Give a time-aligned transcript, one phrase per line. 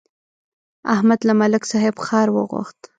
[0.93, 2.79] احمد له ملک صاحب خر وغوښت.